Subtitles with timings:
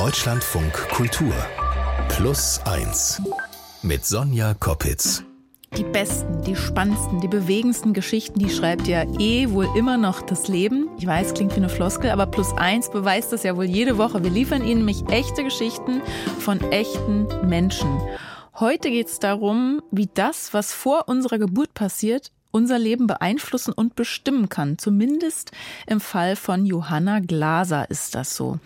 [0.00, 1.34] Deutschlandfunk Kultur
[2.08, 3.20] Plus 1
[3.82, 5.22] mit Sonja Koppitz.
[5.76, 10.48] Die besten, die spannendsten, die bewegendsten Geschichten, die schreibt ja eh wohl immer noch das
[10.48, 10.88] Leben.
[10.96, 14.24] Ich weiß, klingt wie eine Floskel, aber Plus 1 beweist das ja wohl jede Woche.
[14.24, 16.00] Wir liefern Ihnen nämlich echte Geschichten
[16.38, 18.00] von echten Menschen.
[18.58, 23.96] Heute geht es darum, wie das, was vor unserer Geburt passiert, unser Leben beeinflussen und
[23.96, 24.78] bestimmen kann.
[24.78, 25.52] Zumindest
[25.86, 28.58] im Fall von Johanna Glaser ist das so.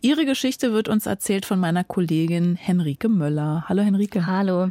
[0.00, 3.64] Ihre Geschichte wird uns erzählt von meiner Kollegin Henrike Möller.
[3.68, 4.26] Hallo Henrike.
[4.26, 4.70] Hallo.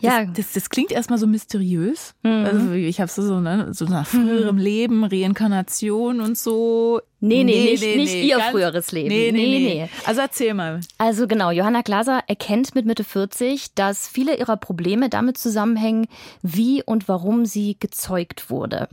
[0.00, 0.24] Ja.
[0.24, 2.14] Das, das, das klingt erstmal so mysteriös.
[2.22, 2.44] Mhm.
[2.44, 4.62] Also ich habe so, ne, so nach früherem mhm.
[4.62, 7.00] Leben, Reinkarnation und so.
[7.20, 9.08] Nee, nee, nee nicht, nee, nicht nee, ihr ganz, früheres Leben.
[9.08, 9.88] Nee nee, nee, nee.
[10.06, 10.80] Also erzähl mal.
[10.98, 16.06] Also genau, Johanna Glaser erkennt mit Mitte 40, dass viele ihrer Probleme damit zusammenhängen,
[16.42, 18.88] wie und warum sie gezeugt wurde.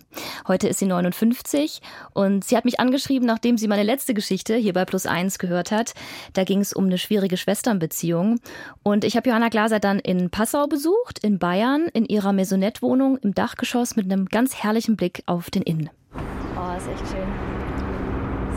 [0.48, 1.82] Heute ist sie 59
[2.14, 5.70] und sie hat mich angeschrieben, nachdem sie meine letzte Geschichte hier bei Plus 1 gehört
[5.70, 5.94] hat.
[6.34, 8.40] Da ging es um eine schwierige Schwesternbeziehung.
[8.82, 13.36] Und ich habe Johanna Glaser dann in Passau besucht, in Bayern, in ihrer Maisonette-Wohnung im
[13.36, 15.92] Dachgeschoss mit einem ganz herrlichen Blick auf den Inn.
[16.16, 17.45] Oh, ist echt schön.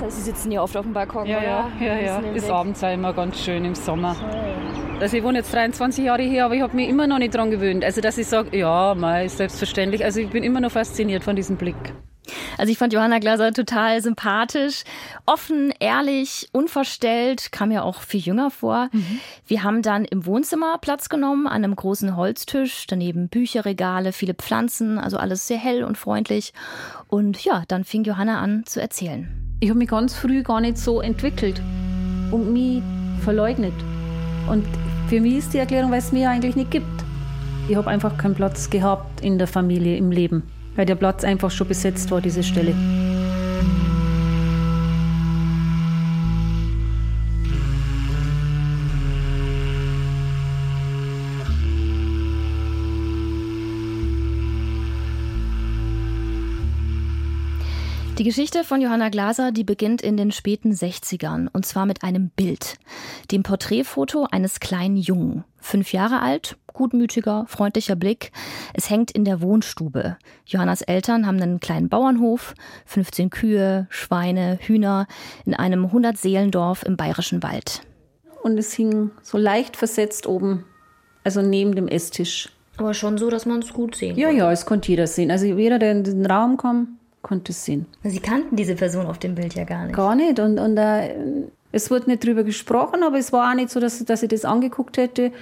[0.07, 1.27] Sie sitzen hier oft auf dem Balkon.
[1.27, 2.19] Ja, ja, ja, ja.
[2.33, 4.17] Ist abends auch immer ganz schön im Sommer.
[5.01, 7.51] Also ich wohne jetzt 23 Jahre hier, aber ich habe mich immer noch nicht daran
[7.51, 7.85] gewöhnt.
[7.85, 10.05] Also dass ich sage, ja, mal ist selbstverständlich.
[10.05, 11.77] Also ich bin immer noch fasziniert von diesem Blick.
[12.59, 14.85] Also ich fand Johanna Glaser total sympathisch,
[15.25, 18.89] offen, ehrlich, unverstellt, kam ja auch viel jünger vor.
[18.93, 19.21] Mhm.
[19.47, 24.99] Wir haben dann im Wohnzimmer Platz genommen, an einem großen Holztisch, daneben Bücherregale, viele Pflanzen,
[24.99, 26.53] also alles sehr hell und freundlich.
[27.09, 29.48] Und ja, dann fing Johanna an zu erzählen.
[29.61, 31.61] Ich habe mich ganz früh gar nicht so entwickelt
[32.31, 32.81] und mich
[33.25, 33.73] verleugnet.
[34.48, 34.64] Und
[35.09, 36.87] für mich ist die Erklärung, weil es mir eigentlich nicht gibt.
[37.69, 40.45] Ich habe einfach keinen Platz gehabt in der Familie, im Leben,
[40.77, 42.73] weil der Platz einfach schon besetzt war, diese Stelle.
[58.18, 62.30] Die Geschichte von Johanna Glaser, die beginnt in den späten 60ern und zwar mit einem
[62.30, 62.77] Bild,
[63.30, 68.33] dem Porträtfoto eines kleinen Jungen, fünf Jahre alt, gutmütiger, freundlicher Blick.
[68.74, 70.17] Es hängt in der Wohnstube.
[70.46, 72.55] Johannas Eltern haben einen kleinen Bauernhof,
[72.86, 75.07] 15 Kühe, Schweine, Hühner
[75.46, 77.83] in einem 100-Seelendorf im bayerischen Wald.
[78.42, 80.64] Und es hing so leicht versetzt oben,
[81.23, 82.48] also neben dem Esstisch.
[82.78, 84.39] Aber schon so, dass man es gut sehen Ja, konnte.
[84.40, 85.30] ja, es konnte jeder sehen.
[85.30, 87.86] Also jeder, der in den Raum kam, konnte es sehen.
[88.02, 89.96] Sie kannten diese Person auf dem Bild ja gar nicht.
[89.96, 90.39] Gar nicht.
[90.39, 91.14] Und, und äh,
[91.73, 94.45] es wurde nicht drüber gesprochen, aber es war auch nicht so, dass, dass ich das
[94.45, 95.33] angeguckt hätte.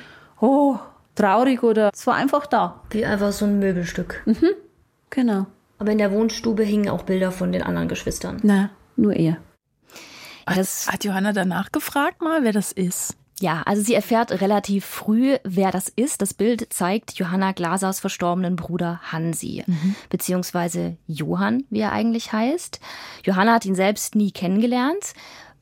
[0.40, 0.76] Oh,
[1.14, 1.90] traurig oder.
[1.92, 2.82] Es war einfach da.
[2.90, 4.22] Wie einfach so ein Möbelstück.
[4.26, 4.50] Mhm,
[5.10, 5.46] genau.
[5.78, 8.38] Aber in der Wohnstube hingen auch Bilder von den anderen Geschwistern.
[8.42, 9.38] Nein, nur er.
[10.46, 13.16] Hat, hat Johanna danach gefragt mal, wer das ist?
[13.40, 16.22] Ja, also sie erfährt relativ früh, wer das ist.
[16.22, 19.94] Das Bild zeigt Johanna Glasers verstorbenen Bruder Hansi, mhm.
[20.08, 22.80] beziehungsweise Johann, wie er eigentlich heißt.
[23.24, 25.12] Johanna hat ihn selbst nie kennengelernt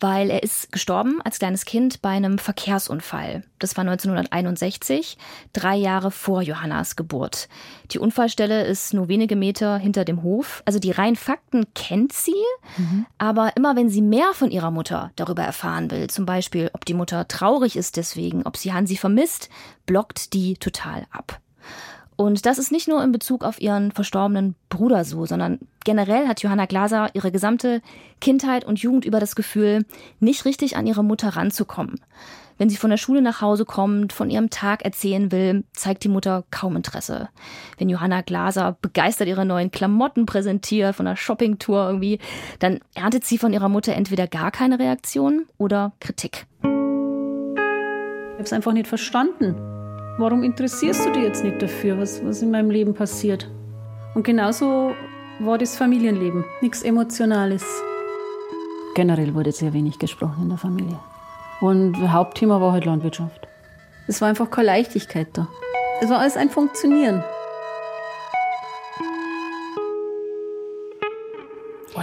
[0.04, 3.42] weil er ist gestorben als kleines Kind bei einem Verkehrsunfall.
[3.58, 5.16] Das war 1961,
[5.54, 7.48] drei Jahre vor Johannas Geburt.
[7.90, 10.62] Die Unfallstelle ist nur wenige Meter hinter dem Hof.
[10.66, 12.34] Also die reinen Fakten kennt sie,
[12.76, 13.06] mhm.
[13.16, 16.92] aber immer wenn sie mehr von ihrer Mutter darüber erfahren will, zum Beispiel, ob die
[16.92, 19.48] Mutter traurig ist deswegen, ob sie Hansi vermisst,
[19.86, 21.40] blockt die total ab.
[22.16, 26.42] Und das ist nicht nur in Bezug auf ihren verstorbenen Bruder so, sondern generell hat
[26.42, 27.82] Johanna Glaser ihre gesamte
[28.20, 29.84] Kindheit und Jugend über das Gefühl,
[30.20, 31.96] nicht richtig an ihre Mutter ranzukommen.
[32.56, 36.08] Wenn sie von der Schule nach Hause kommt, von ihrem Tag erzählen will, zeigt die
[36.08, 37.28] Mutter kaum Interesse.
[37.78, 42.20] Wenn Johanna Glaser begeistert ihre neuen Klamotten präsentiert, von der Shoppingtour irgendwie,
[42.60, 46.46] dann erntet sie von ihrer Mutter entweder gar keine Reaktion oder Kritik.
[46.62, 49.73] Ich habe es einfach nicht verstanden.
[50.16, 53.50] Warum interessierst du dich jetzt nicht dafür, was, was in meinem Leben passiert?
[54.14, 54.92] Und genauso
[55.40, 57.64] war das Familienleben, nichts Emotionales.
[58.94, 61.00] Generell wurde sehr wenig gesprochen in der Familie.
[61.60, 63.48] Und Hauptthema war halt Landwirtschaft.
[64.06, 65.48] Es war einfach keine Leichtigkeit da.
[66.00, 67.24] Es war alles ein Funktionieren.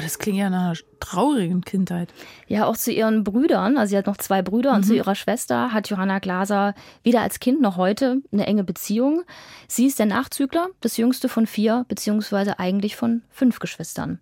[0.01, 2.13] Das klingt ja nach einer traurigen Kindheit.
[2.47, 3.77] Ja, auch zu ihren Brüdern.
[3.77, 4.77] Also sie hat noch zwei Brüder mhm.
[4.77, 9.23] und zu ihrer Schwester hat Johanna Glaser weder als Kind noch heute eine enge Beziehung.
[9.67, 14.19] Sie ist der Nachzügler, das jüngste von vier, beziehungsweise eigentlich von fünf Geschwistern.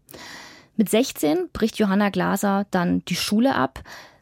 [0.75, 3.81] Mit 16 bricht Johanna Glaser dann die Schule ab,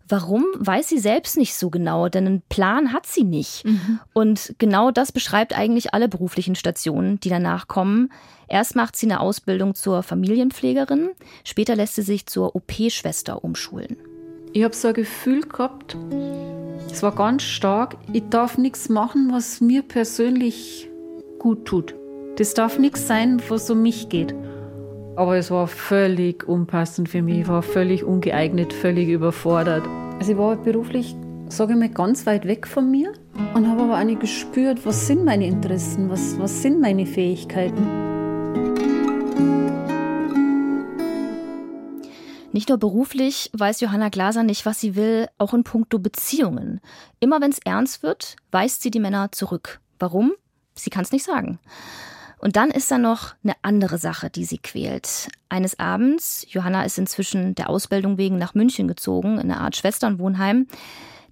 [0.09, 3.65] Warum, weiß sie selbst nicht so genau, denn einen Plan hat sie nicht.
[3.65, 3.99] Mhm.
[4.13, 8.11] Und genau das beschreibt eigentlich alle beruflichen Stationen, die danach kommen.
[8.47, 11.09] Erst macht sie eine Ausbildung zur Familienpflegerin,
[11.43, 13.97] später lässt sie sich zur OP-Schwester umschulen.
[14.53, 15.97] Ich habe so ein Gefühl gehabt,
[16.89, 17.97] Es war ganz stark.
[18.13, 20.89] Ich darf nichts machen, was mir persönlich
[21.37, 21.93] gut tut.
[22.37, 24.33] Das darf nichts sein, was um mich geht.
[25.17, 27.39] Aber es war völlig unpassend für mich.
[27.39, 29.83] Ich war völlig ungeeignet, völlig überfordert.
[30.19, 31.15] Also ich war beruflich,
[31.49, 33.13] sage ich mal, ganz weit weg von mir
[33.55, 37.87] und habe aber auch nicht gespürt, was sind meine Interessen, was, was sind meine Fähigkeiten.
[42.51, 46.79] Nicht nur beruflich weiß Johanna Glaser nicht, was sie will, auch in puncto Beziehungen.
[47.19, 49.79] Immer wenn es ernst wird, weist sie die Männer zurück.
[49.97, 50.33] Warum?
[50.75, 51.57] Sie kann es nicht sagen.
[52.39, 55.27] Und dann ist da noch eine andere Sache, die sie quält.
[55.49, 60.67] Eines Abends, Johanna ist inzwischen der Ausbildung wegen nach München gezogen, in eine Art Schwesternwohnheim.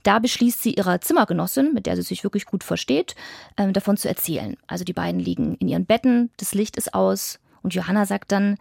[0.04, 3.16] Da beschließt sie ihrer Zimmergenossin, mit der sie sich wirklich gut versteht,
[3.58, 4.56] ähm, davon zu erzählen.
[4.68, 8.58] Also die beiden liegen in ihren Betten, das Licht ist aus und Johanna sagt dann,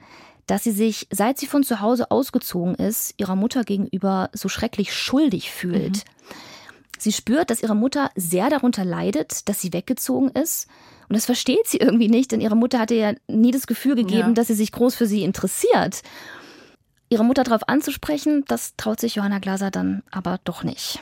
[0.46, 4.94] dass sie sich, seit sie von zu Hause ausgezogen ist, ihrer Mutter gegenüber so schrecklich
[4.94, 5.96] schuldig fühlt.
[5.96, 6.34] Mhm.
[6.98, 10.68] Sie spürt, dass ihre Mutter sehr darunter leidet, dass sie weggezogen ist.
[11.08, 14.28] Und das versteht sie irgendwie nicht, denn ihre Mutter hatte ja nie das Gefühl gegeben,
[14.28, 14.32] ja.
[14.32, 16.02] dass sie sich groß für sie interessiert.
[17.08, 21.00] Ihre Mutter darauf anzusprechen, das traut sich Johanna Glaser dann aber doch nicht.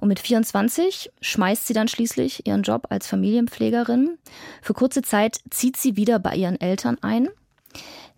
[0.00, 4.18] Und mit 24 schmeißt sie dann schließlich ihren Job als Familienpflegerin.
[4.60, 7.28] Für kurze Zeit zieht sie wieder bei ihren Eltern ein.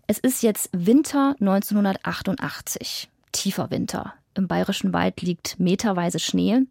[0.07, 3.07] Es ist jetzt Winter 1988.
[3.31, 4.13] Tiefer Winter.
[4.33, 6.61] Im bayerischen Wald liegt meterweise Schnee.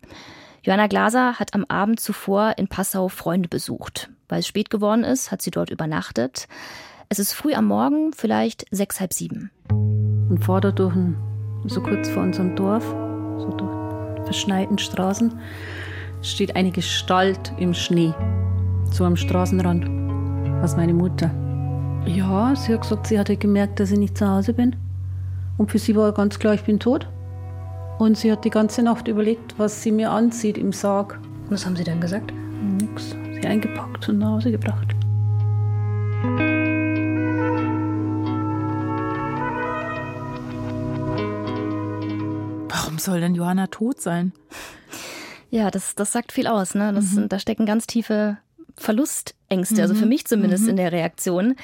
[0.65, 4.09] Johanna Glaser hat am Abend zuvor in Passau Freunde besucht.
[4.31, 6.49] Weil es spät geworden ist, hat sie dort übernachtet.
[7.11, 9.51] Es ist früh am Morgen, vielleicht sechs, halb sieben.
[9.69, 11.19] Und fahrt durch ein,
[11.67, 12.83] so kurz vor unserem Dorf,
[13.39, 15.39] so durch verschneiten Straßen,
[16.23, 18.15] steht eine Gestalt im Schnee,
[18.91, 19.85] so am Straßenrand.
[20.63, 21.31] Was meine Mutter.
[22.07, 24.75] Ja, sie hat gesagt, sie hatte gemerkt, dass ich nicht zu Hause bin.
[25.59, 27.07] Und für sie war ganz klar, ich bin tot.
[27.99, 31.19] Und sie hat die ganze Nacht überlegt, was sie mir anzieht im Sarg.
[31.49, 32.33] Was haben Sie dann gesagt?
[32.33, 33.11] Nix.
[33.11, 34.95] Sie eingepackt und nach Hause gebracht.
[42.69, 44.33] Warum soll denn Johanna tot sein?
[45.51, 46.75] Ja, das, das sagt viel aus.
[46.75, 46.93] Ne?
[46.93, 47.29] Das, mhm.
[47.29, 48.39] Da stecken ganz tiefe
[48.77, 49.81] Verlustängste, mhm.
[49.81, 50.09] also für mhm.
[50.09, 50.71] mich zumindest mhm.
[50.71, 51.55] in der Reaktion.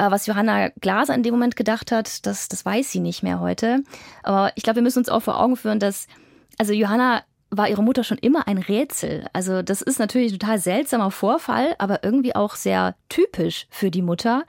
[0.00, 3.40] Äh, was Johanna Glaser in dem Moment gedacht hat, das, das weiß sie nicht mehr
[3.40, 3.82] heute.
[4.22, 6.06] Aber ich glaube, wir müssen uns auch vor Augen führen, dass,
[6.58, 9.26] also Johanna war ihre Mutter schon immer ein Rätsel.
[9.32, 14.02] Also das ist natürlich ein total seltsamer Vorfall, aber irgendwie auch sehr typisch für die
[14.02, 14.44] Mutter.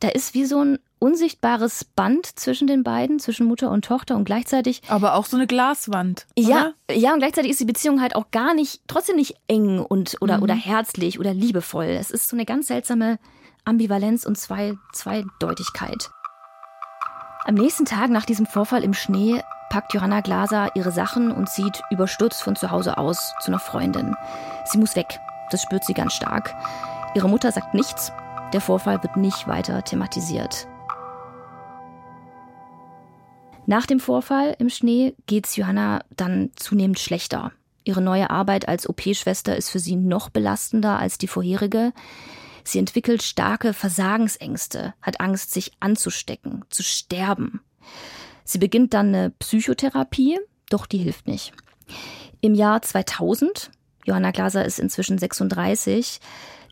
[0.00, 4.24] Da ist wie so ein unsichtbares Band zwischen den beiden, zwischen Mutter und Tochter und
[4.24, 4.82] gleichzeitig.
[4.88, 6.26] Aber auch so eine Glaswand.
[6.38, 6.48] Oder?
[6.48, 10.16] Ja, ja, und gleichzeitig ist die Beziehung halt auch gar nicht, trotzdem nicht eng und
[10.20, 10.44] oder, mhm.
[10.44, 11.86] oder herzlich oder liebevoll.
[11.86, 13.18] Es ist so eine ganz seltsame
[13.68, 16.10] Ambivalenz und Zwei Zweideutigkeit.
[17.44, 21.82] Am nächsten Tag nach diesem Vorfall im Schnee packt Johanna Glaser ihre Sachen und zieht
[21.90, 24.16] überstürzt von zu Hause aus zu einer Freundin.
[24.64, 25.20] Sie muss weg.
[25.50, 26.54] Das spürt sie ganz stark.
[27.14, 28.10] Ihre Mutter sagt nichts.
[28.54, 30.66] Der Vorfall wird nicht weiter thematisiert.
[33.66, 37.52] Nach dem Vorfall im Schnee geht es Johanna dann zunehmend schlechter.
[37.84, 41.92] Ihre neue Arbeit als OP-Schwester ist für sie noch belastender als die vorherige.
[42.68, 47.62] Sie entwickelt starke Versagensängste, hat Angst, sich anzustecken, zu sterben.
[48.44, 50.38] Sie beginnt dann eine Psychotherapie,
[50.68, 51.54] doch die hilft nicht.
[52.42, 53.70] Im Jahr 2000,
[54.04, 56.20] Johanna Glaser ist inzwischen 36,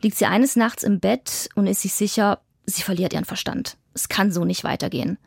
[0.03, 3.75] liegt sie eines Nachts im Bett und ist sich sicher, sie verliert ihren Verstand.
[3.95, 5.17] Es kann so nicht weitergehen.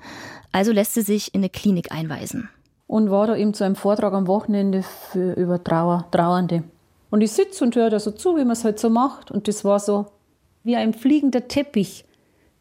[0.53, 2.49] Also lässt sie sich in eine Klinik einweisen.
[2.87, 6.63] Und war da eben zu einem Vortrag am Wochenende für, über Trauer, Trauernde.
[7.11, 9.33] Und ich sitze und höre da so zu, wie man es halt so macht.
[9.33, 10.07] Und das war so,
[10.63, 12.05] wie ein fliegender Teppich,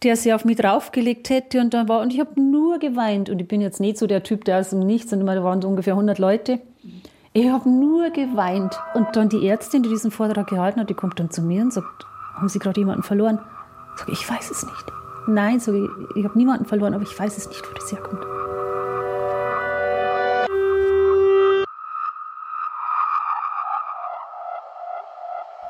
[0.03, 3.41] der sie auf mich draufgelegt hätte und dann war und ich habe nur geweint und
[3.41, 5.67] ich bin jetzt nicht so der Typ, der aus dem Nichts und da waren so
[5.67, 6.59] ungefähr 100 Leute.
[7.33, 11.19] Ich habe nur geweint und dann die Ärztin, die diesen Vortrag gehalten hat, die kommt
[11.19, 13.39] dann zu mir und sagt, haben Sie gerade jemanden verloren?
[13.97, 14.85] Sag ich, ich weiß es nicht.
[15.27, 18.23] Nein, sag ich, ich habe niemanden verloren, aber ich weiß es nicht, wo das herkommt.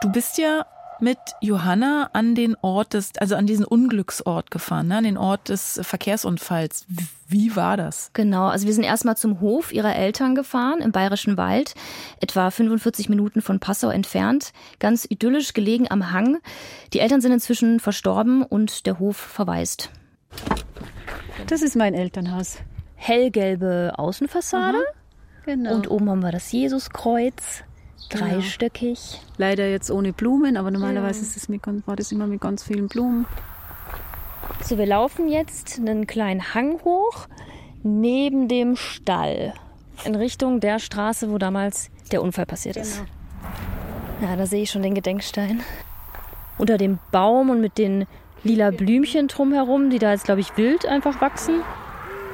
[0.01, 0.65] Du bist ja
[1.01, 4.97] mit Johanna an den Ort des, also an diesen Unglücksort gefahren, ne?
[4.97, 6.85] an den Ort des Verkehrsunfalls.
[7.27, 8.11] Wie war das?
[8.13, 11.75] Genau, also wir sind erstmal zum Hof ihrer Eltern gefahren im Bayerischen Wald,
[12.21, 16.39] etwa 45 Minuten von Passau entfernt, ganz idyllisch gelegen am Hang.
[16.93, 19.91] Die Eltern sind inzwischen verstorben und der Hof verwaist.
[21.47, 22.57] Das ist mein Elternhaus.
[22.95, 24.77] Hellgelbe Außenfassade.
[24.77, 25.75] Mhm, genau.
[25.75, 27.63] Und oben haben wir das Jesuskreuz.
[28.09, 29.19] Dreistöckig.
[29.37, 31.31] Leider jetzt ohne Blumen, aber normalerweise ja.
[31.33, 33.25] das mit, war das immer mit ganz vielen Blumen.
[34.63, 37.27] So, wir laufen jetzt einen kleinen Hang hoch
[37.83, 39.53] neben dem Stall
[40.05, 42.87] in Richtung der Straße, wo damals der Unfall passiert genau.
[42.87, 43.03] ist.
[44.21, 45.61] Ja, da sehe ich schon den Gedenkstein.
[46.57, 48.05] Unter dem Baum und mit den
[48.43, 51.61] lila Blümchen drumherum, die da jetzt, glaube ich, wild einfach wachsen.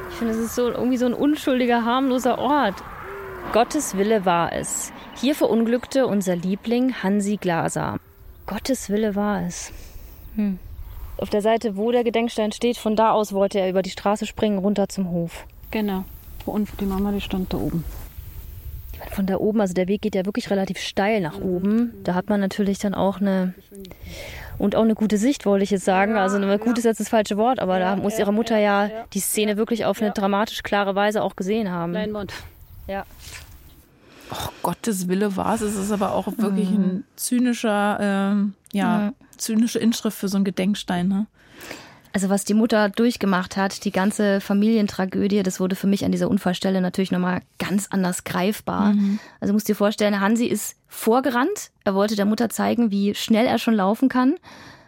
[0.10, 2.76] Ich finde, es ist so irgendwie so ein unschuldiger, harmloser Ort.
[3.54, 4.92] Gottes Wille war es.
[5.20, 7.98] Hier verunglückte unser Liebling Hansi Glaser.
[8.46, 9.72] Gottes Wille war es.
[10.36, 10.60] Hm.
[11.18, 14.25] Auf der Seite, wo der Gedenkstein steht, von da aus wollte er über die Straße
[14.25, 15.46] springen, runter zum Hof.
[15.72, 16.04] Genau.
[16.46, 17.86] Und die Mama, die stand da oben.
[19.12, 21.94] Von da oben, also der Weg geht ja wirklich relativ steil nach oben.
[22.04, 23.54] Da hat man natürlich dann auch eine
[24.58, 26.16] und auch eine gute Sicht, wollte ich jetzt sagen.
[26.16, 29.20] Also eine gut ist jetzt das falsche Wort, aber da muss ihre Mutter ja die
[29.20, 31.94] Szene wirklich auf eine dramatisch klare Weise auch gesehen haben.
[31.94, 32.34] Leinwand.
[32.88, 33.06] Ja.
[34.32, 35.62] Oh, Gottes Wille war es.
[35.62, 37.04] Es ist aber auch wirklich ein mhm.
[37.15, 41.08] zynischer, ähm, ja, zynische Inschrift für so einen Gedenkstein.
[41.08, 41.27] Ne?
[42.15, 46.30] Also was die Mutter durchgemacht hat, die ganze Familientragödie, das wurde für mich an dieser
[46.30, 48.94] Unfallstelle natürlich nochmal ganz anders greifbar.
[48.94, 49.20] Mhm.
[49.42, 51.72] Also musst dir vorstellen, Hansi ist vorgerannt.
[51.84, 54.36] Er wollte der Mutter zeigen, wie schnell er schon laufen kann.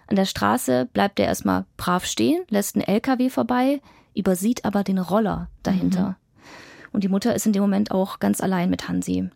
[0.07, 3.81] An der Straße bleibt er erstmal brav stehen, lässt einen LKW vorbei,
[4.15, 6.15] übersieht aber den Roller dahinter.
[6.91, 9.29] Und die Mutter ist in dem Moment auch ganz allein mit Hansi.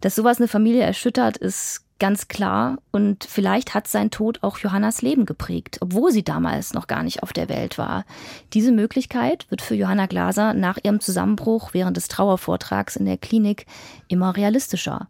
[0.00, 2.78] Dass sowas eine Familie erschüttert, ist Ganz klar.
[2.90, 7.22] Und vielleicht hat sein Tod auch Johannas Leben geprägt, obwohl sie damals noch gar nicht
[7.22, 8.04] auf der Welt war.
[8.52, 13.64] Diese Möglichkeit wird für Johanna Glaser nach ihrem Zusammenbruch während des Trauervortrags in der Klinik
[14.08, 15.08] immer realistischer.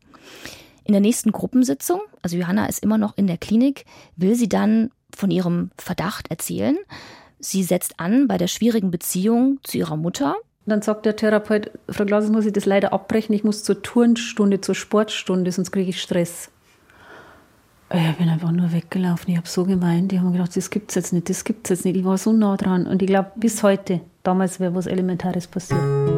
[0.84, 3.84] In der nächsten Gruppensitzung, also Johanna ist immer noch in der Klinik,
[4.14, 6.76] will sie dann von ihrem Verdacht erzählen.
[7.40, 10.36] Sie setzt an bei der schwierigen Beziehung zu ihrer Mutter.
[10.66, 14.61] Dann sagt der Therapeut, Frau Glaser, muss ich das leider abbrechen, ich muss zur Turnstunde,
[14.61, 16.50] zur Sportstunde, sonst kriege ich Stress.
[17.94, 19.30] Ich bin einfach nur weggelaufen.
[19.30, 20.12] Ich habe so gemeint.
[20.12, 21.96] Ich habe mir gedacht, das gibt es jetzt nicht, das gibt es jetzt nicht.
[21.96, 22.85] Ich war so nah dran.
[22.85, 26.15] Und ich glaube, bis heute, damals wäre was Elementares passiert.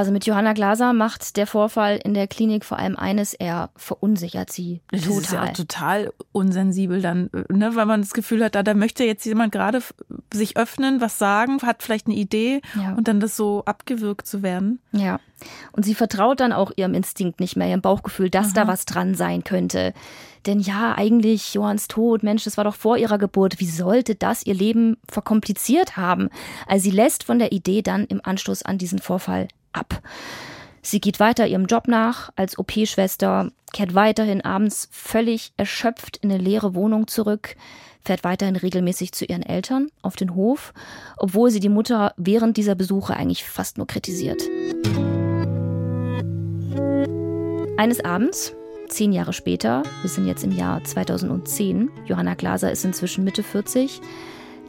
[0.00, 4.50] Also mit Johanna Glaser macht der Vorfall in der Klinik vor allem eines, er verunsichert
[4.50, 5.20] sie das total.
[5.20, 9.04] Das ist ja total unsensibel dann, ne, weil man das Gefühl hat, da, da möchte
[9.04, 9.82] jetzt jemand gerade
[10.32, 12.94] sich öffnen, was sagen, hat vielleicht eine Idee ja.
[12.94, 14.80] und dann das so abgewürgt zu werden.
[14.92, 15.20] Ja.
[15.72, 18.54] Und sie vertraut dann auch ihrem Instinkt nicht mehr, ihrem Bauchgefühl, dass Aha.
[18.54, 19.92] da was dran sein könnte.
[20.46, 23.60] Denn ja, eigentlich Johanns Tod, Mensch, das war doch vor ihrer Geburt.
[23.60, 26.30] Wie sollte das ihr Leben verkompliziert haben?
[26.66, 30.02] Also sie lässt von der Idee dann im Anschluss an diesen Vorfall ab.
[30.82, 36.42] Sie geht weiter ihrem Job nach als OP-Schwester, kehrt weiterhin abends völlig erschöpft in eine
[36.42, 37.56] leere Wohnung zurück,
[38.02, 40.72] fährt weiterhin regelmäßig zu ihren Eltern auf den Hof,
[41.18, 44.42] obwohl sie die Mutter während dieser Besuche eigentlich fast nur kritisiert.
[47.76, 48.54] Eines Abends,
[48.88, 54.00] zehn Jahre später, wir sind jetzt im Jahr 2010, Johanna Glaser ist inzwischen Mitte 40,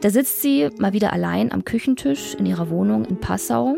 [0.02, 3.76] da sitzt sie mal wieder allein am Küchentisch in ihrer Wohnung in Passau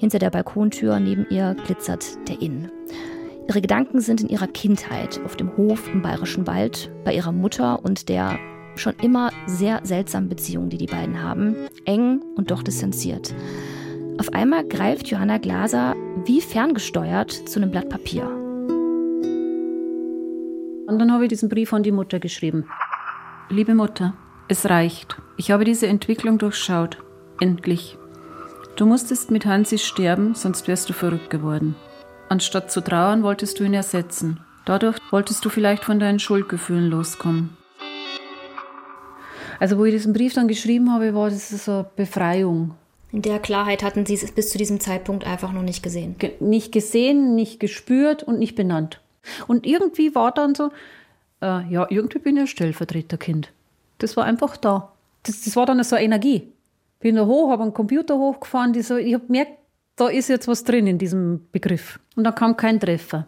[0.00, 2.70] hinter der Balkontür neben ihr glitzert der Inn.
[3.48, 7.84] Ihre Gedanken sind in ihrer Kindheit auf dem Hof im Bayerischen Wald, bei ihrer Mutter
[7.84, 8.38] und der
[8.76, 11.54] schon immer sehr seltsamen Beziehung, die die beiden haben.
[11.84, 13.34] Eng und doch distanziert.
[14.18, 18.24] Auf einmal greift Johanna Glaser wie ferngesteuert zu einem Blatt Papier.
[20.86, 22.66] Und dann habe ich diesen Brief an die Mutter geschrieben.
[23.48, 24.14] Liebe Mutter,
[24.48, 25.16] es reicht.
[25.36, 26.98] Ich habe diese Entwicklung durchschaut.
[27.40, 27.98] Endlich.
[28.80, 31.74] Du musstest mit Hansi sterben, sonst wärst du verrückt geworden.
[32.30, 34.40] Anstatt zu trauern, wolltest du ihn ersetzen.
[34.64, 37.58] Dadurch wolltest du vielleicht von deinen Schuldgefühlen loskommen.
[39.58, 42.74] Also, wo ich diesen Brief dann geschrieben habe, war das so eine Befreiung.
[43.12, 46.16] In der Klarheit hatten Sie es bis zu diesem Zeitpunkt einfach noch nicht gesehen.
[46.18, 49.02] Ge nicht gesehen, nicht gespürt und nicht benannt.
[49.46, 50.70] Und irgendwie war dann so,
[51.42, 53.52] äh, ja, irgendwie bin ich ein Stellvertreterkind.
[53.98, 54.92] Das war einfach da.
[55.24, 56.50] Das, das war dann so eine Energie.
[57.02, 59.52] Bin da hoch, habe einen Computer hochgefahren, die so, ich habe gemerkt,
[59.96, 61.98] da ist jetzt was drin in diesem Begriff.
[62.14, 63.26] Und da kam kein Treffer.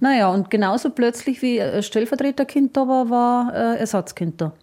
[0.00, 4.54] Naja, und genauso plötzlich wie ein Stellvertreterkind da war, war ein Ersatzkind da.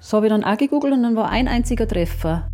[0.00, 2.48] So habe ich dann auch gegoogelt und dann war ein einziger Treffer.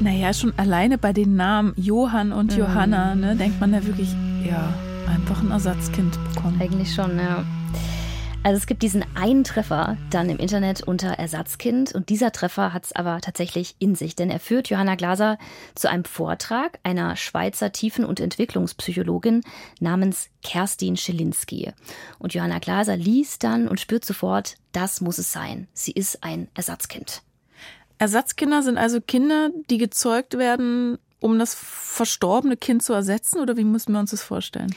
[0.00, 2.58] Naja, schon alleine bei den Namen Johann und mhm.
[2.58, 4.14] Johanna, ne, denkt man ja wirklich,
[4.46, 4.74] ja,
[5.08, 6.60] einfach ein Ersatzkind bekommen.
[6.60, 7.44] Eigentlich schon, ja.
[8.46, 12.84] Also es gibt diesen einen Treffer dann im Internet unter Ersatzkind und dieser Treffer hat
[12.84, 15.36] es aber tatsächlich in sich, denn er führt Johanna Glaser
[15.74, 19.42] zu einem Vortrag einer Schweizer Tiefen- und Entwicklungspsychologin
[19.80, 21.72] namens Kerstin Schelinski.
[22.20, 25.66] Und Johanna Glaser liest dann und spürt sofort, das muss es sein.
[25.72, 27.22] Sie ist ein Ersatzkind.
[27.98, 33.64] Ersatzkinder sind also Kinder, die gezeugt werden um das verstorbene Kind zu ersetzen oder wie
[33.64, 34.74] müssen wir uns das vorstellen?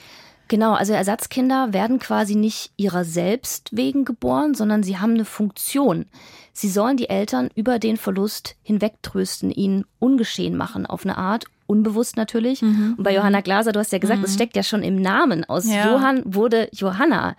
[0.49, 6.05] Genau, also Ersatzkinder werden quasi nicht ihrer selbst wegen geboren, sondern sie haben eine Funktion.
[6.53, 12.17] Sie sollen die Eltern über den Verlust hinwegtrösten, ihnen ungeschehen machen, auf eine Art, unbewusst
[12.17, 12.63] natürlich.
[12.63, 12.95] Mhm.
[12.97, 14.35] Und bei Johanna Glaser, du hast ja gesagt, es mhm.
[14.35, 15.45] steckt ja schon im Namen.
[15.45, 15.91] Aus ja.
[15.91, 17.35] Johann wurde Johanna.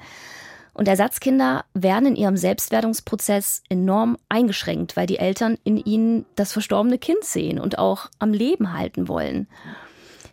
[0.80, 6.96] Und Ersatzkinder werden in ihrem Selbstwerdungsprozess enorm eingeschränkt, weil die Eltern in ihnen das verstorbene
[6.96, 9.46] Kind sehen und auch am Leben halten wollen.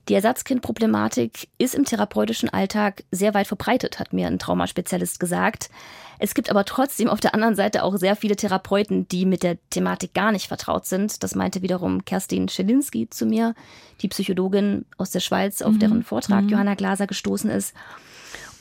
[0.08, 5.70] Die Ersatzkindproblematik ist im therapeutischen Alltag sehr weit verbreitet, hat mir ein Traumaspezialist gesagt.
[6.18, 9.58] Es gibt aber trotzdem auf der anderen Seite auch sehr viele Therapeuten, die mit der
[9.70, 11.24] Thematik gar nicht vertraut sind.
[11.24, 13.54] Das meinte wiederum Kerstin Schelinski zu mir,
[14.00, 15.80] die Psychologin aus der Schweiz, auf mhm.
[15.80, 16.52] deren Vortrag mhm.
[16.52, 17.74] Johanna Glaser gestoßen ist.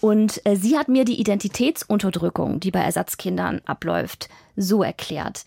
[0.07, 5.45] Und äh, sie hat mir die Identitätsunterdrückung, die bei Ersatzkindern abläuft, so erklärt.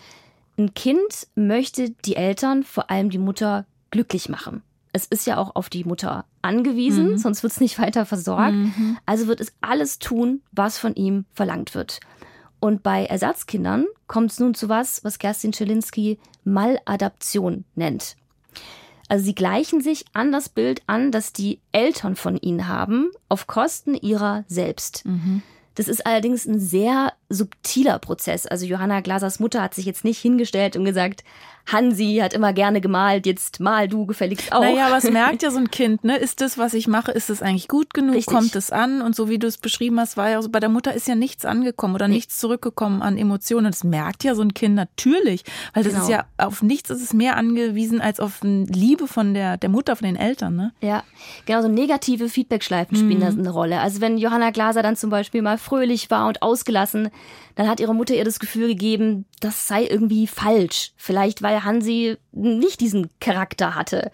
[0.58, 4.62] Ein Kind möchte die Eltern, vor allem die Mutter, glücklich machen
[4.92, 7.18] es ist ja auch auf die Mutter angewiesen, mhm.
[7.18, 8.54] sonst wird es nicht weiter versorgt.
[8.54, 8.98] Mhm.
[9.06, 12.00] Also wird es alles tun, was von ihm verlangt wird.
[12.60, 18.16] Und bei Ersatzkindern kommt es nun zu was, was Kerstin Schelinski Maladaption nennt.
[19.10, 23.48] Also sie gleichen sich an das Bild an, das die Eltern von ihnen haben, auf
[23.48, 25.04] Kosten ihrer selbst.
[25.06, 25.42] Mhm.
[25.80, 28.46] Das ist allerdings ein sehr subtiler Prozess.
[28.46, 31.24] Also Johanna Glasers Mutter hat sich jetzt nicht hingestellt und gesagt,
[31.72, 34.62] Hansi hat immer gerne gemalt, jetzt mal du gefälligst auch.
[34.62, 36.18] Naja, was merkt ja so ein Kind, ne?
[36.18, 38.16] Ist das, was ich mache, ist das eigentlich gut genug?
[38.16, 38.34] Richtig.
[38.34, 39.02] Kommt es an?
[39.02, 41.16] Und so wie du es beschrieben hast, war ja so, bei der Mutter ist ja
[41.16, 42.16] nichts angekommen oder nee.
[42.16, 43.68] nichts zurückgekommen an Emotionen.
[43.68, 45.44] Das merkt ja so ein Kind natürlich,
[45.74, 46.06] weil das genau.
[46.06, 49.96] ist ja auf nichts ist es mehr angewiesen als auf Liebe von der, der Mutter,
[49.96, 50.74] von den Eltern, ne?
[50.82, 51.04] Ja,
[51.46, 53.22] genau, so negative Feedbackschleifen spielen mhm.
[53.22, 53.80] da eine Rolle.
[53.80, 57.10] Also wenn Johanna Glaser dann zum Beispiel mal fröhlich war und ausgelassen,
[57.56, 60.94] dann hat ihre Mutter ihr das Gefühl gegeben, das sei irgendwie falsch.
[60.98, 64.12] Vielleicht weil Hansi nicht diesen Charakter hatte.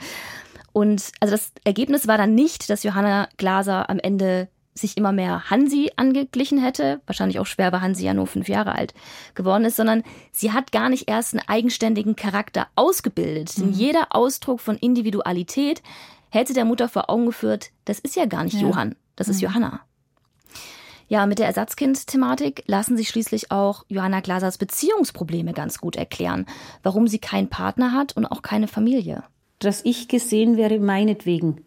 [0.74, 5.50] Und also das Ergebnis war dann nicht, dass Johanna Glaser am Ende sich immer mehr
[5.50, 8.94] Hansi angeglichen hätte, wahrscheinlich auch schwer, weil Hansi ja nur fünf Jahre alt
[9.34, 13.58] geworden ist, sondern sie hat gar nicht erst einen eigenständigen Charakter ausgebildet.
[13.58, 13.62] Mhm.
[13.62, 15.82] Denn jeder Ausdruck von Individualität
[16.30, 18.64] hätte der Mutter vor Augen geführt, das ist ja gar nicht ja.
[18.64, 19.32] Johann, das mhm.
[19.32, 19.80] ist Johanna.
[21.08, 26.48] Ja, mit der Ersatzkind-Thematik lassen sich schließlich auch Johanna Glasers Beziehungsprobleme ganz gut erklären,
[26.82, 29.24] warum sie keinen Partner hat und auch keine Familie.
[29.60, 31.62] Dass ich gesehen wäre, meinetwegen.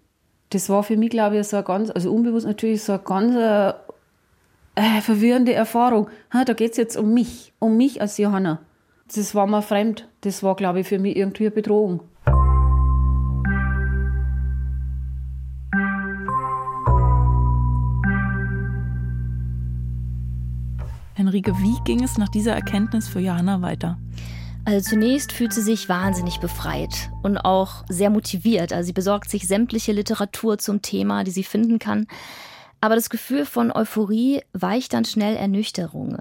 [0.50, 3.34] Das war für mich, glaube ich, so eine ganz, also unbewusst natürlich so eine ganz
[3.36, 3.68] äh,
[4.74, 6.08] äh verwirrende Erfahrung.
[6.32, 8.60] Ha, da geht es jetzt um mich, um mich als Johanna.
[9.14, 10.08] Das war mir fremd.
[10.22, 12.00] Das war, glaube ich, für mich irgendwie eine Bedrohung.
[21.28, 23.98] Henrike, wie ging es nach dieser Erkenntnis für Johanna weiter?
[24.64, 28.72] Also zunächst fühlt sie sich wahnsinnig befreit und auch sehr motiviert.
[28.72, 32.06] Also sie besorgt sich sämtliche Literatur zum Thema, die sie finden kann.
[32.80, 36.16] Aber das Gefühl von Euphorie weicht dann schnell Ernüchterung.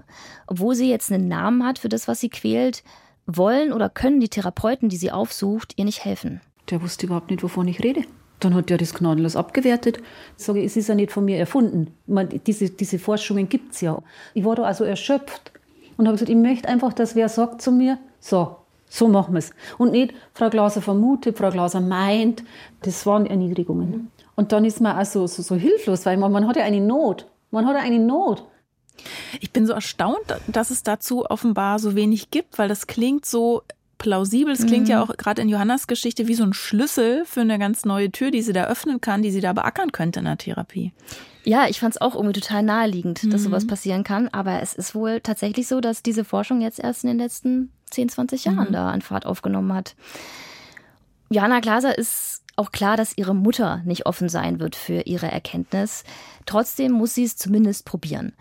[0.46, 2.84] Obwohl sie jetzt einen Namen hat für das, was sie quält,
[3.24, 6.42] wollen oder können die Therapeuten, die sie aufsucht, ihr nicht helfen.
[6.68, 8.02] Der wusste überhaupt nicht, wovon ich rede.
[8.40, 9.98] Dann hat er das gnadenlos abgewertet.
[10.36, 11.92] Ich sage, es ist ja nicht von mir erfunden.
[12.06, 14.00] Meine, diese, diese Forschungen gibt es ja.
[14.34, 15.52] Ich war da also erschöpft
[15.96, 18.56] und habe gesagt, ich möchte einfach, dass wer sagt zu mir, so,
[18.88, 19.52] so machen wir es.
[19.76, 22.44] Und nicht, Frau Glaser vermutet, Frau Glaser meint.
[22.82, 24.10] Das waren Erniedrigungen.
[24.36, 26.80] Und dann ist man auch so, so, so hilflos, weil man, man hat ja eine
[26.80, 27.26] Not.
[27.50, 28.44] Man hat ja eine Not.
[29.40, 33.62] Ich bin so erstaunt, dass es dazu offenbar so wenig gibt, weil das klingt so
[33.98, 34.52] plausibel.
[34.52, 34.90] Es klingt mhm.
[34.90, 38.30] ja auch gerade in Johannas Geschichte wie so ein Schlüssel für eine ganz neue Tür,
[38.30, 40.92] die sie da öffnen kann, die sie da beackern könnte in der Therapie.
[41.44, 43.30] Ja, ich fand es auch irgendwie total naheliegend, mhm.
[43.30, 44.28] dass sowas passieren kann.
[44.28, 48.10] Aber es ist wohl tatsächlich so, dass diese Forschung jetzt erst in den letzten 10,
[48.10, 48.72] 20 Jahren mhm.
[48.72, 49.94] da an Fahrt aufgenommen hat.
[51.30, 56.04] Johanna Glaser ist auch klar, dass ihre Mutter nicht offen sein wird für ihre Erkenntnis.
[56.44, 58.32] Trotzdem muss sie es zumindest probieren.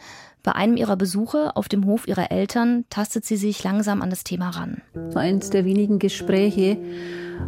[0.47, 4.23] Bei einem ihrer Besuche auf dem Hof ihrer Eltern tastet sie sich langsam an das
[4.23, 4.81] Thema ran.
[5.13, 6.77] Eins der wenigen Gespräche,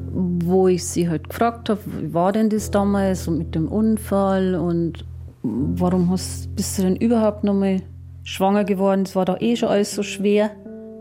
[0.04, 4.56] wo ich sie halt gefragt habe, wie war denn das damals und mit dem Unfall
[4.56, 5.06] und
[5.44, 7.82] warum hast, bist du denn überhaupt noch mal
[8.26, 9.04] schwanger geworden?
[9.06, 10.52] Es war doch eh schon alles so schwer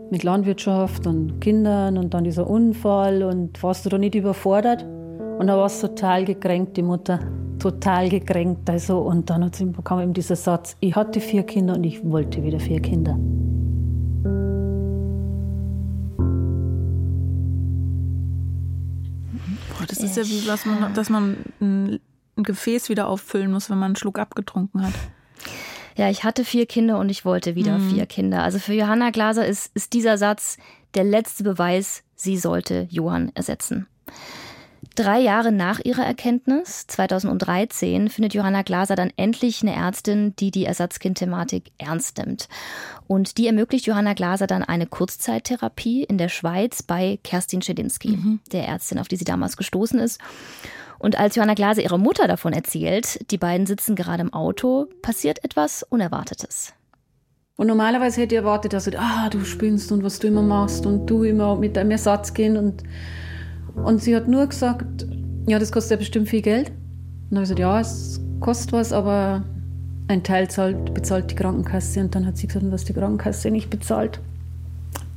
[0.09, 4.83] mit Landwirtschaft und Kindern und dann dieser Unfall und warst du da nicht überfordert?
[5.37, 7.19] Und da war es total gekränkt, die Mutter
[7.59, 8.69] total gekränkt.
[8.69, 9.51] Also, und dann
[9.83, 13.17] kam eben dieser Satz, ich hatte vier Kinder und ich wollte wieder vier Kinder.
[19.77, 21.99] Boah, das ist ja wie, was man, dass man ein,
[22.37, 24.93] ein Gefäß wieder auffüllen muss, wenn man einen Schluck abgetrunken hat.
[25.95, 27.89] Ja, ich hatte vier Kinder und ich wollte wieder mhm.
[27.89, 28.41] vier Kinder.
[28.41, 30.57] Also für Johanna Glaser ist, ist dieser Satz
[30.93, 33.85] der letzte Beweis, sie sollte Johann ersetzen.
[34.99, 40.65] Drei Jahre nach ihrer Erkenntnis, 2013, findet Johanna Glaser dann endlich eine Ärztin, die die
[40.65, 42.49] Ersatzkind-Thematik ernst nimmt.
[43.07, 48.39] Und die ermöglicht Johanna Glaser dann eine Kurzzeittherapie in der Schweiz bei Kerstin Schelinski, mhm.
[48.51, 50.19] der Ärztin, auf die sie damals gestoßen ist.
[50.97, 55.45] Und als Johanna Glaser ihrer Mutter davon erzählt, die beiden sitzen gerade im Auto, passiert
[55.45, 56.73] etwas Unerwartetes.
[57.55, 60.85] Und normalerweise hätte ich erwartet, dass sie, ah, du spinnst und was du immer machst
[60.85, 62.83] und du immer mit deinem Ersatz gehen und
[63.83, 65.05] und sie hat nur gesagt,
[65.47, 66.69] ja, das kostet ja bestimmt viel Geld.
[66.69, 66.75] Und
[67.31, 69.43] dann habe ich gesagt, ja, es kostet was, aber
[70.07, 72.01] ein Teil zahlt, bezahlt die Krankenkasse.
[72.01, 74.19] Und dann hat sie gesagt, was die Krankenkasse nicht bezahlt,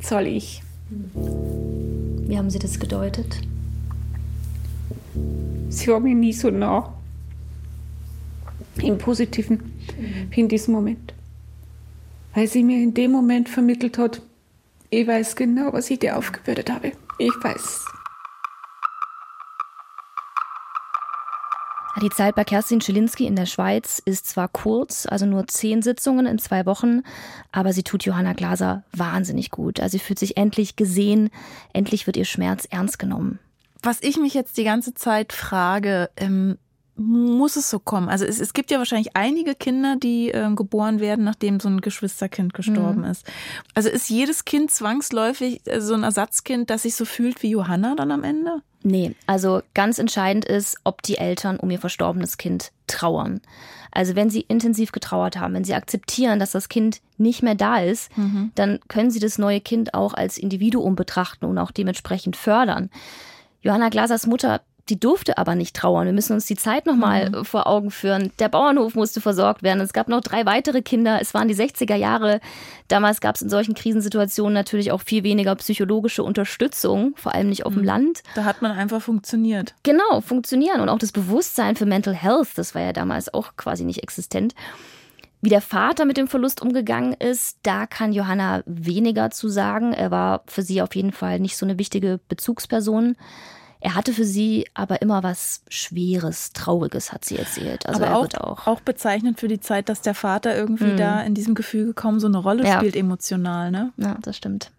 [0.00, 0.62] zahle ich.
[1.14, 3.40] Wie haben Sie das gedeutet?
[5.70, 6.92] Sie war mir nie so nah.
[8.82, 9.72] Im Positiven,
[10.30, 11.12] wie in diesem Moment.
[12.34, 14.22] Weil sie mir in dem Moment vermittelt hat,
[14.88, 16.92] ich weiß genau, was ich dir aufgebürdet habe.
[17.18, 17.84] Ich weiß.
[22.00, 26.26] Die Zeit bei Kerstin Schilinski in der Schweiz ist zwar kurz, also nur zehn Sitzungen
[26.26, 27.02] in zwei Wochen,
[27.52, 29.78] aber sie tut Johanna Glaser wahnsinnig gut.
[29.78, 31.30] Also sie fühlt sich endlich gesehen,
[31.74, 33.38] endlich wird ihr Schmerz ernst genommen.
[33.82, 36.56] Was ich mich jetzt die ganze Zeit frage, ähm,
[36.96, 38.08] muss es so kommen?
[38.08, 41.80] Also es, es gibt ja wahrscheinlich einige Kinder, die äh, geboren werden, nachdem so ein
[41.80, 43.10] Geschwisterkind gestorben mhm.
[43.10, 43.26] ist.
[43.74, 47.94] Also ist jedes Kind zwangsläufig äh, so ein Ersatzkind, das sich so fühlt wie Johanna
[47.94, 48.62] dann am Ende?
[48.82, 53.40] Nee, also ganz entscheidend ist, ob die Eltern um ihr verstorbenes Kind trauern.
[53.92, 57.78] Also wenn sie intensiv getrauert haben, wenn sie akzeptieren, dass das Kind nicht mehr da
[57.78, 58.50] ist, mhm.
[58.54, 62.90] dann können sie das neue Kind auch als Individuum betrachten und auch dementsprechend fördern.
[63.60, 66.06] Johanna Glasers Mutter die durfte aber nicht trauern.
[66.06, 67.44] Wir müssen uns die Zeit nochmal mhm.
[67.44, 68.32] vor Augen führen.
[68.38, 69.80] Der Bauernhof musste versorgt werden.
[69.80, 71.18] Es gab noch drei weitere Kinder.
[71.20, 72.40] Es waren die 60er Jahre.
[72.88, 77.64] Damals gab es in solchen Krisensituationen natürlich auch viel weniger psychologische Unterstützung, vor allem nicht
[77.64, 77.78] auf mhm.
[77.78, 78.22] dem Land.
[78.34, 79.74] Da hat man einfach funktioniert.
[79.82, 80.80] Genau, funktionieren.
[80.80, 84.54] Und auch das Bewusstsein für Mental Health, das war ja damals auch quasi nicht existent.
[85.44, 89.92] Wie der Vater mit dem Verlust umgegangen ist, da kann Johanna weniger zu sagen.
[89.92, 93.16] Er war für sie auf jeden Fall nicht so eine wichtige Bezugsperson.
[93.84, 97.84] Er hatte für sie aber immer was Schweres, Trauriges, hat sie erzählt.
[97.86, 98.66] Also aber er auch, wird auch.
[98.68, 100.96] Auch bezeichnend für die Zeit, dass der Vater irgendwie mhm.
[100.96, 102.76] da in diesem Gefüge kaum so eine Rolle ja.
[102.76, 103.92] spielt, emotional, ne?
[103.96, 104.70] Ja, das stimmt.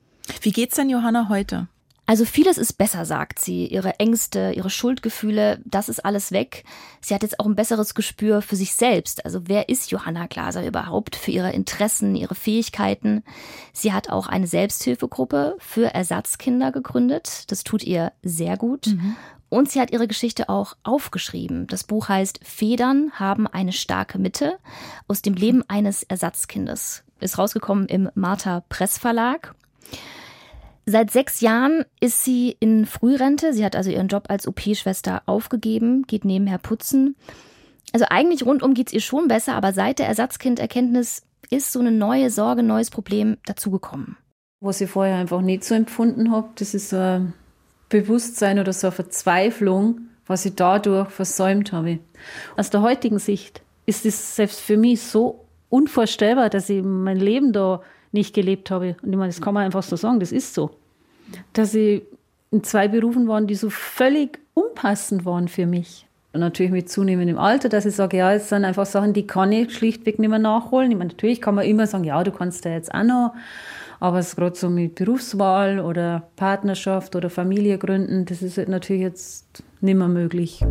[0.41, 1.67] Wie geht's denn Johanna heute?
[2.05, 3.65] Also vieles ist besser, sagt sie.
[3.65, 6.65] Ihre Ängste, ihre Schuldgefühle, das ist alles weg.
[6.99, 9.25] Sie hat jetzt auch ein besseres Gespür für sich selbst.
[9.25, 13.23] Also wer ist Johanna Glaser überhaupt für ihre Interessen, ihre Fähigkeiten?
[13.71, 17.49] Sie hat auch eine Selbsthilfegruppe für Ersatzkinder gegründet.
[17.51, 18.87] Das tut ihr sehr gut.
[18.87, 19.15] Mhm.
[19.47, 21.67] Und sie hat ihre Geschichte auch aufgeschrieben.
[21.67, 24.57] Das Buch heißt Federn haben eine starke Mitte
[25.07, 27.03] aus dem Leben eines Ersatzkindes.
[27.21, 29.55] Ist rausgekommen im Martha Press Verlag.
[30.85, 33.53] Seit sechs Jahren ist sie in Frührente.
[33.53, 37.15] Sie hat also ihren Job als OP-Schwester aufgegeben, geht nebenher putzen.
[37.93, 41.91] Also eigentlich rundum geht es ihr schon besser, aber seit der Ersatzkinderkenntnis ist so eine
[41.91, 44.17] neue Sorge, neues Problem dazugekommen.
[44.59, 47.33] Was ich vorher einfach nicht so empfunden habe, das ist so ein
[47.89, 51.99] Bewusstsein oder so eine Verzweiflung, was ich dadurch versäumt habe.
[52.57, 57.51] Aus der heutigen Sicht ist es selbst für mich so unvorstellbar, dass ich mein Leben
[57.53, 57.81] da
[58.13, 58.95] nicht gelebt habe.
[59.01, 60.71] Und ich meine, das kann man einfach so sagen, das ist so.
[61.53, 62.03] Dass ich
[62.51, 66.05] in zwei Berufen waren, die so völlig unpassend waren für mich.
[66.33, 69.51] Und natürlich mit zunehmendem Alter, dass ich sage, ja, es sind einfach Sachen, die kann
[69.51, 70.89] ich schlichtweg nicht mehr nachholen.
[70.91, 73.33] Ich meine, natürlich kann man immer sagen, ja, du kannst da jetzt auch noch.
[73.99, 79.63] Aber es gerade so mit Berufswahl oder Partnerschaft oder Familie gründen, das ist natürlich jetzt
[79.79, 80.63] nicht mehr möglich.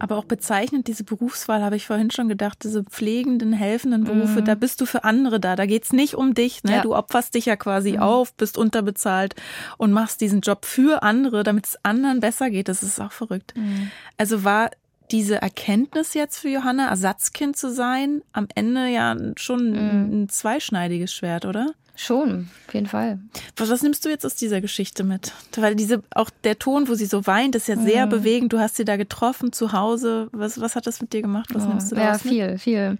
[0.00, 4.44] Aber auch bezeichnend, diese Berufswahl, habe ich vorhin schon gedacht, diese pflegenden, helfenden Berufe, mhm.
[4.44, 5.56] da bist du für andere da.
[5.56, 6.64] Da geht's nicht um dich.
[6.64, 6.76] Ne?
[6.76, 6.82] Ja.
[6.82, 7.98] Du opferst dich ja quasi mhm.
[8.00, 9.34] auf, bist unterbezahlt
[9.76, 12.68] und machst diesen Job für andere, damit es anderen besser geht.
[12.68, 13.54] Das ist auch verrückt.
[13.56, 13.90] Mhm.
[14.16, 14.70] Also war
[15.10, 20.22] diese Erkenntnis jetzt für Johanna, Ersatzkind zu sein, am Ende ja schon mhm.
[20.22, 21.74] ein zweischneidiges Schwert, oder?
[21.96, 23.18] Schon, auf jeden Fall.
[23.56, 25.32] Was, nimmst du jetzt aus dieser Geschichte mit?
[25.56, 28.10] Weil diese, auch der Ton, wo sie so weint, ist ja sehr mhm.
[28.10, 28.52] bewegend.
[28.52, 30.28] Du hast sie da getroffen zu Hause.
[30.32, 31.50] Was, was hat das mit dir gemacht?
[31.52, 32.60] Was oh, nimmst du da Ja, viel, mit?
[32.60, 32.98] viel.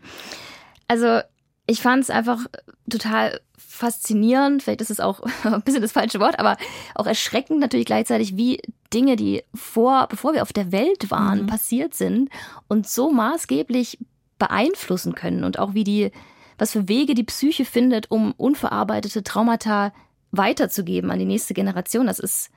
[0.88, 1.20] Also,
[1.66, 2.46] ich fand es einfach
[2.90, 4.62] total faszinierend.
[4.62, 6.56] Vielleicht ist es auch ein bisschen das falsche Wort, aber
[6.94, 8.60] auch erschreckend natürlich gleichzeitig, wie
[8.92, 11.46] Dinge, die vor, bevor wir auf der Welt waren, mhm.
[11.46, 12.28] passiert sind
[12.68, 13.98] und so maßgeblich
[14.38, 16.10] beeinflussen können und auch wie die
[16.60, 19.92] was für Wege die Psyche findet, um unverarbeitete Traumata
[20.30, 22.06] weiterzugeben an die nächste Generation.
[22.06, 22.50] Das ist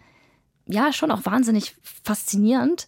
[0.65, 2.87] ja schon auch wahnsinnig faszinierend.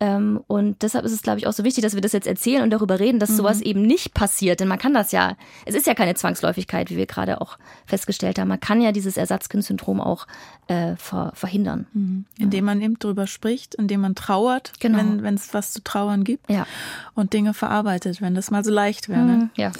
[0.00, 2.62] Ähm, und deshalb ist es, glaube ich, auch so wichtig, dass wir das jetzt erzählen
[2.62, 3.36] und darüber reden, dass mhm.
[3.36, 4.60] sowas eben nicht passiert.
[4.60, 8.38] Denn man kann das ja, es ist ja keine Zwangsläufigkeit, wie wir gerade auch festgestellt
[8.38, 8.48] haben.
[8.48, 10.26] Man kann ja dieses Ersatzkindsyndrom auch
[10.66, 11.86] äh, ver verhindern.
[11.92, 12.24] Mhm.
[12.38, 14.98] Indem man eben drüber spricht, indem man trauert, genau.
[14.98, 16.66] wenn es was zu trauern gibt ja.
[17.14, 19.22] und Dinge verarbeitet, wenn das mal so leicht wäre.
[19.22, 19.36] Ne?
[19.36, 19.50] Mhm.
[19.56, 19.72] Ja.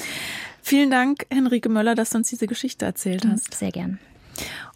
[0.66, 3.52] Vielen Dank, Henrike Möller, dass du uns diese Geschichte erzählt hast.
[3.52, 3.98] Sehr gern.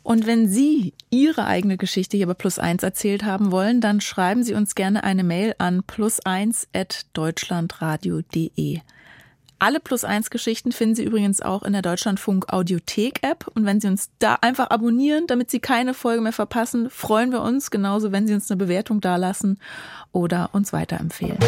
[0.02, 4.42] Und wenn Sie Ihre eigene Geschichte hier bei Plus eins erzählt haben wollen, dann schreiben
[4.42, 8.80] Sie uns gerne eine Mail an plus1.deutschlandradio.de.
[9.58, 13.46] Alle Plus eins Geschichten finden Sie übrigens auch in der Deutschlandfunk Audiothek App.
[13.54, 17.40] Und wenn Sie uns da einfach abonnieren, damit Sie keine Folge mehr verpassen, freuen wir
[17.40, 19.58] uns genauso, wenn Sie uns eine Bewertung dalassen
[20.12, 21.38] oder uns weiterempfehlen.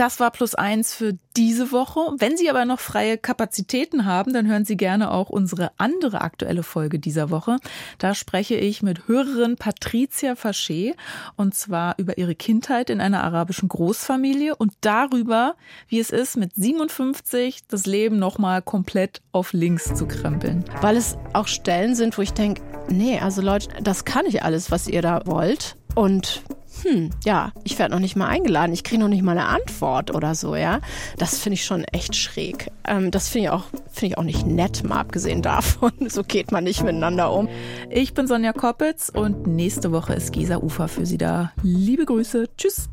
[0.00, 2.00] Das war plus eins für diese Woche.
[2.16, 6.62] Wenn Sie aber noch freie Kapazitäten haben, dann hören Sie gerne auch unsere andere aktuelle
[6.62, 7.58] Folge dieser Woche.
[7.98, 10.94] Da spreche ich mit Hörerin Patricia Faché
[11.36, 15.54] und zwar über ihre Kindheit in einer arabischen Großfamilie und darüber,
[15.86, 20.64] wie es ist, mit 57 das Leben nochmal komplett auf links zu krempeln.
[20.80, 24.70] Weil es auch Stellen sind, wo ich denke, nee, also Leute, das kann ich alles,
[24.70, 25.76] was ihr da wollt.
[25.94, 26.42] Und
[26.82, 30.14] hm, ja, ich werde noch nicht mal eingeladen, ich kriege noch nicht mal eine Antwort
[30.14, 30.80] oder so, ja.
[31.18, 32.70] Das finde ich schon echt schräg.
[32.86, 35.92] Ähm, das finde ich, auch, find ich auch nicht nett, mal abgesehen davon.
[36.10, 37.48] So geht man nicht miteinander um.
[37.88, 41.52] Ich bin Sonja Koppitz und nächste Woche ist Gesa Ufer für Sie da.
[41.62, 42.88] Liebe Grüße, tschüss.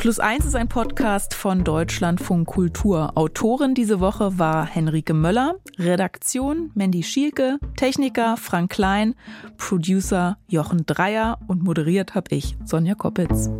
[0.00, 3.18] Plus eins ist ein Podcast von Deutschlandfunk Kultur.
[3.18, 9.14] Autorin diese Woche war Henrike Möller, Redaktion Mandy Schielke, Techniker Frank Klein,
[9.58, 13.50] Producer Jochen Dreier und moderiert habe ich, Sonja Koppitz.